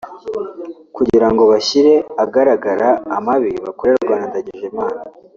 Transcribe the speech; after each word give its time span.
Kugira 0.95 1.27
ngo 1.31 1.43
bashyire 1.51 1.93
agaragara 2.23 2.89
amabi 3.17 3.51
bakorerwa 3.65 4.13
na 4.17 4.25
Ndagijimana 4.31 4.99